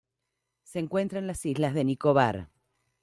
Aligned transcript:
Se 0.63 0.79
encuentra 0.79 1.19
en 1.19 1.27
las 1.27 1.45
islas 1.45 1.75
de 1.75 1.83
Nicobar. 1.83 2.49